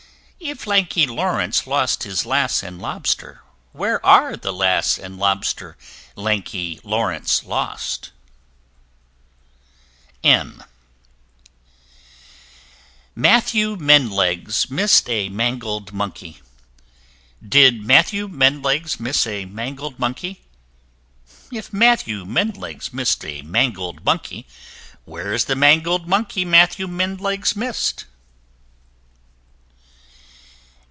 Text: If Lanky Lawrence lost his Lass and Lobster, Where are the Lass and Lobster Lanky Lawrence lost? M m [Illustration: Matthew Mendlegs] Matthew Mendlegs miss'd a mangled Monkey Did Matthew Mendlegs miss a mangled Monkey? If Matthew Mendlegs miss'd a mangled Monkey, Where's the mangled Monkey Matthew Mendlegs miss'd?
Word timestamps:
If 0.43 0.65
Lanky 0.65 1.05
Lawrence 1.05 1.67
lost 1.67 2.01
his 2.01 2.25
Lass 2.25 2.63
and 2.63 2.81
Lobster, 2.81 3.43
Where 3.73 4.03
are 4.03 4.35
the 4.35 4.51
Lass 4.51 4.97
and 4.97 5.19
Lobster 5.19 5.77
Lanky 6.15 6.79
Lawrence 6.83 7.43
lost? 7.43 8.09
M 10.23 10.31
m 10.31 10.49
[Illustration: 13.13 13.13
Matthew 13.13 13.75
Mendlegs] 13.75 13.79
Matthew 13.85 13.85
Mendlegs 14.49 14.69
miss'd 14.71 15.09
a 15.11 15.29
mangled 15.29 15.93
Monkey 15.93 16.41
Did 17.47 17.83
Matthew 17.85 18.27
Mendlegs 18.27 18.99
miss 18.99 19.27
a 19.27 19.45
mangled 19.45 19.99
Monkey? 19.99 20.41
If 21.51 21.71
Matthew 21.71 22.25
Mendlegs 22.25 22.91
miss'd 22.91 23.23
a 23.25 23.43
mangled 23.43 24.03
Monkey, 24.03 24.47
Where's 25.05 25.45
the 25.45 25.55
mangled 25.55 26.07
Monkey 26.07 26.45
Matthew 26.45 26.87
Mendlegs 26.87 27.55
miss'd? 27.55 28.05